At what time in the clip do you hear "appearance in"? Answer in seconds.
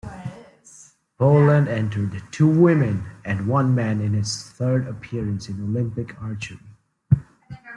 4.87-5.61